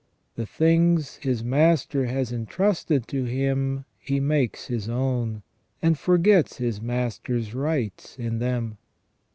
The 0.33 0.47
things 0.47 1.17
his 1.17 1.43
master 1.43 2.07
has 2.07 2.31
intrusted 2.31 3.07
to 3.09 3.25
him 3.25 3.85
he 3.99 4.19
makes 4.19 4.65
his 4.65 4.89
own, 4.89 5.43
and 5.79 5.95
forgets 5.95 6.57
his 6.57 6.81
master's 6.81 7.53
rights 7.53 8.17
in 8.17 8.39
them. 8.39 8.79